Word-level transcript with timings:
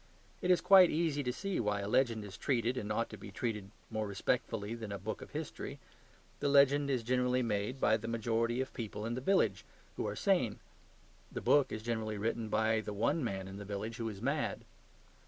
It 0.41 0.49
is 0.49 0.61
quite 0.61 0.89
easy 0.89 1.21
to 1.21 1.31
see 1.31 1.59
why 1.59 1.81
a 1.81 1.87
legend 1.87 2.25
is 2.25 2.35
treated, 2.35 2.75
and 2.75 2.91
ought 2.91 3.07
to 3.11 3.17
be 3.19 3.29
treated, 3.29 3.69
more 3.91 4.07
respectfully 4.07 4.73
than 4.73 4.91
a 4.91 4.97
book 4.97 5.21
of 5.21 5.29
history. 5.29 5.77
The 6.39 6.49
legend 6.49 6.89
is 6.89 7.03
generally 7.03 7.43
made 7.43 7.79
by 7.79 7.97
the 7.97 8.07
majority 8.07 8.61
of 8.61 8.73
people 8.73 9.05
in 9.05 9.13
the 9.13 9.21
village, 9.21 9.63
who 9.97 10.07
are 10.07 10.15
sane. 10.15 10.57
The 11.31 11.41
book 11.41 11.71
is 11.71 11.83
generally 11.83 12.17
written 12.17 12.49
by 12.49 12.81
the 12.81 12.93
one 12.93 13.23
man 13.23 13.47
in 13.47 13.57
the 13.57 13.63
village 13.63 13.97
who 13.97 14.09
is 14.09 14.23
mad. 14.23 14.65